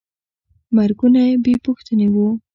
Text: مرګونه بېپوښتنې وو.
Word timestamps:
مرګونه 0.75 1.21
بېپوښتنې 1.43 2.07
وو. 2.13 2.25